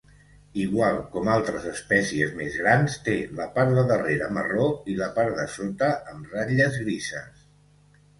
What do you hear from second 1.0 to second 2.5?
com altres espècies